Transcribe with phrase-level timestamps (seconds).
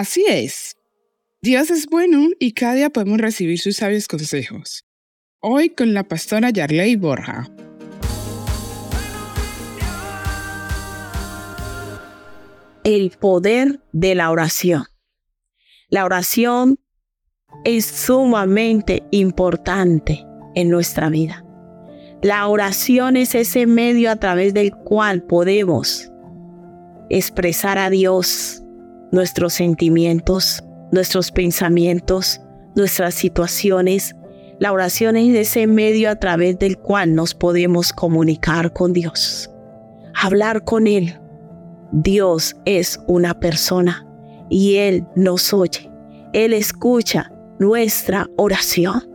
[0.00, 0.78] Así es.
[1.42, 4.86] Dios es bueno y cada día podemos recibir sus sabios consejos.
[5.40, 7.50] Hoy con la pastora Yarley Borja.
[12.82, 14.84] El poder de la oración.
[15.90, 16.78] La oración
[17.66, 20.24] es sumamente importante
[20.54, 21.44] en nuestra vida.
[22.22, 26.10] La oración es ese medio a través del cual podemos
[27.10, 28.62] expresar a Dios
[29.12, 32.40] nuestros sentimientos, nuestros pensamientos,
[32.74, 34.14] nuestras situaciones.
[34.58, 39.50] La oración es ese medio a través del cual nos podemos comunicar con Dios,
[40.14, 41.18] hablar con Él.
[41.92, 44.06] Dios es una persona
[44.48, 45.90] y Él nos oye.
[46.32, 49.08] Él escucha nuestra oración.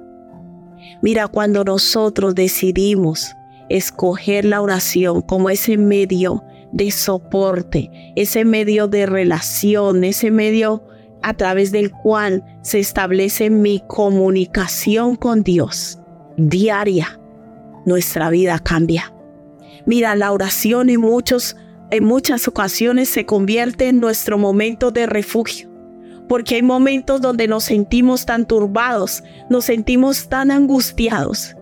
[1.01, 3.35] Mira, cuando nosotros decidimos
[3.69, 6.43] escoger la oración como ese medio
[6.75, 10.83] de soporte, ese medio de relación, ese medio
[11.23, 15.99] a través del cual se establece mi comunicación con Dios
[16.35, 17.17] diaria,
[17.85, 19.13] nuestra vida cambia.
[19.85, 21.55] Mira, la oración en, muchos,
[21.91, 25.71] en muchas ocasiones se convierte en nuestro momento de refugio,
[26.27, 31.55] porque hay momentos donde nos sentimos tan turbados, nos sentimos tan angustiados,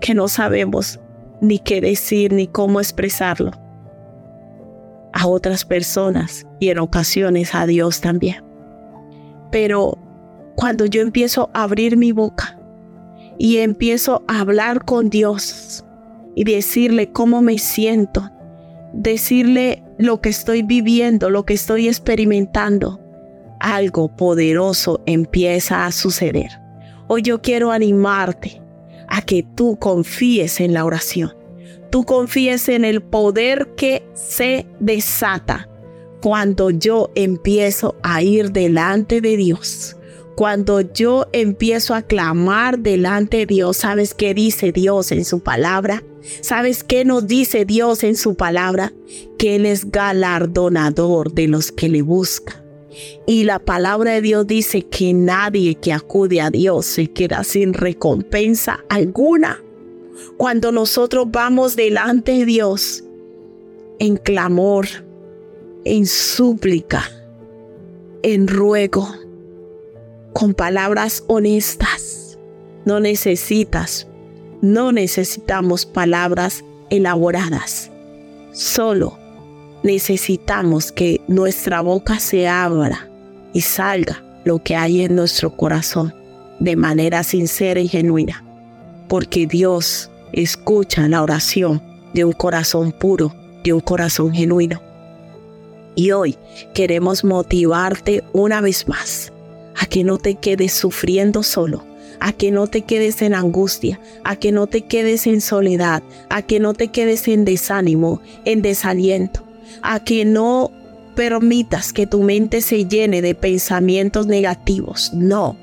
[0.00, 1.00] que no sabemos
[1.40, 3.50] ni qué decir ni cómo expresarlo
[5.20, 8.42] a otras personas y en ocasiones a Dios también.
[9.52, 9.98] Pero
[10.56, 12.58] cuando yo empiezo a abrir mi boca
[13.38, 15.84] y empiezo a hablar con Dios
[16.34, 18.30] y decirle cómo me siento,
[18.94, 22.98] decirle lo que estoy viviendo, lo que estoy experimentando,
[23.60, 26.50] algo poderoso empieza a suceder.
[27.08, 28.62] Hoy yo quiero animarte
[29.06, 31.39] a que tú confíes en la oración.
[31.90, 35.68] Tú confíes en el poder que se desata
[36.20, 39.96] cuando yo empiezo a ir delante de Dios,
[40.36, 46.04] cuando yo empiezo a clamar delante de Dios, ¿sabes qué dice Dios en su palabra?
[46.40, 48.92] ¿Sabes qué nos dice Dios en su palabra?
[49.38, 52.62] Que Él es galardonador de los que le buscan.
[53.26, 57.72] Y la palabra de Dios dice que nadie que acude a Dios se queda sin
[57.72, 59.62] recompensa alguna.
[60.36, 63.04] Cuando nosotros vamos delante de Dios
[63.98, 64.86] en clamor,
[65.84, 67.04] en súplica,
[68.22, 69.08] en ruego,
[70.32, 72.38] con palabras honestas.
[72.84, 74.06] No necesitas,
[74.62, 77.90] no necesitamos palabras elaboradas.
[78.52, 79.18] Solo
[79.82, 83.08] necesitamos que nuestra boca se abra
[83.52, 86.14] y salga lo que hay en nuestro corazón
[86.58, 88.44] de manera sincera y genuina.
[89.08, 91.82] Porque Dios escucha la oración
[92.14, 94.80] de un corazón puro, de un corazón genuino.
[95.94, 96.36] Y hoy
[96.74, 99.32] queremos motivarte una vez más
[99.76, 101.84] a que no te quedes sufriendo solo,
[102.20, 106.42] a que no te quedes en angustia, a que no te quedes en soledad, a
[106.42, 109.42] que no te quedes en desánimo, en desaliento,
[109.82, 110.70] a que no
[111.16, 115.12] permitas que tu mente se llene de pensamientos negativos.
[115.12, 115.56] No,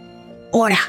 [0.51, 0.79] ora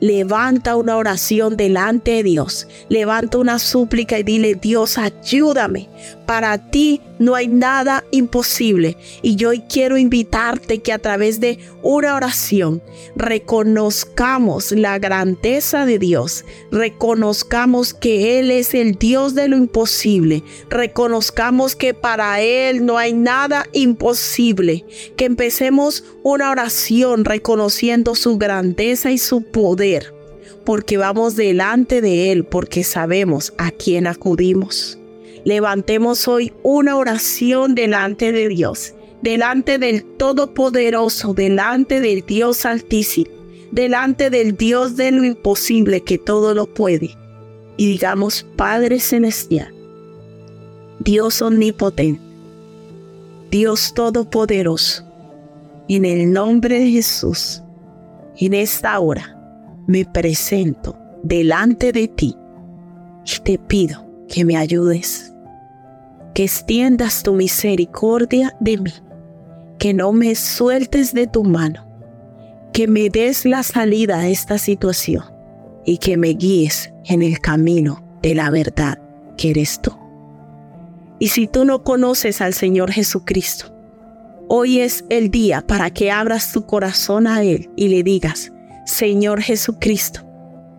[0.00, 5.88] levanta una oración delante de Dios, levanta una súplica y dile, Dios, ayúdame.
[6.26, 8.96] Para ti no hay nada imposible.
[9.22, 12.82] Y yo quiero invitarte que a través de una oración
[13.14, 21.76] reconozcamos la grandeza de Dios, reconozcamos que Él es el Dios de lo imposible, reconozcamos
[21.76, 24.84] que para Él no hay nada imposible,
[25.16, 29.69] que empecemos una oración reconociendo su grandeza y su poder,
[30.64, 34.98] porque vamos delante de Él, porque sabemos a quién acudimos.
[35.44, 43.30] Levantemos hoy una oración delante de Dios, delante del Todopoderoso, delante del Dios Altísimo,
[43.72, 47.16] delante del Dios de lo imposible que todo lo puede.
[47.76, 49.74] Y digamos, Padre Celestial,
[50.98, 52.20] Dios Omnipotente,
[53.50, 55.04] Dios Todopoderoso,
[55.88, 57.62] en el nombre de Jesús,
[58.36, 59.39] en esta hora
[59.90, 62.36] me presento delante de ti
[63.26, 65.34] y te pido que me ayudes
[66.32, 68.92] que extiendas tu misericordia de mí,
[69.80, 71.84] que no me sueltes de tu mano,
[72.72, 75.24] que me des la salida a esta situación
[75.84, 79.02] y que me guíes en el camino de la verdad
[79.36, 79.90] que eres tú.
[81.18, 83.74] Y si tú no conoces al Señor Jesucristo,
[84.48, 88.52] hoy es el día para que abras tu corazón a Él y le digas,
[88.90, 90.20] Señor Jesucristo,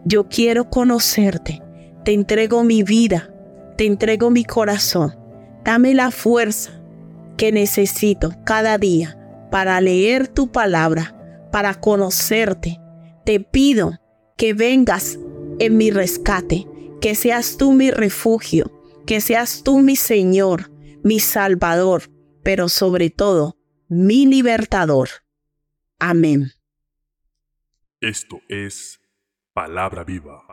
[0.05, 1.61] yo quiero conocerte,
[2.05, 3.33] te entrego mi vida,
[3.77, 5.21] te entrego mi corazón
[5.63, 6.71] Dame la fuerza
[7.37, 9.17] que necesito cada día
[9.51, 11.15] para leer tu palabra,
[11.51, 12.79] para conocerte.
[13.25, 13.99] Te pido
[14.37, 15.19] que vengas
[15.59, 16.67] en mi rescate,
[16.99, 18.71] que seas tú mi refugio,
[19.05, 20.71] que seas tú mi Señor,
[21.03, 22.11] mi Salvador,
[22.43, 25.09] pero sobre todo mi libertador.
[25.99, 26.51] Amén.
[28.01, 28.99] Esto es
[29.53, 30.43] palabra viva.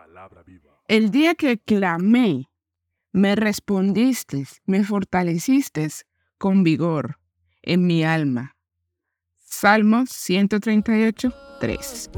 [0.87, 2.51] El día que clamé,
[3.11, 5.89] me respondiste, me fortaleciste
[6.37, 7.19] con vigor
[7.63, 8.55] en mi alma.
[9.39, 12.11] Salmos 138, 3.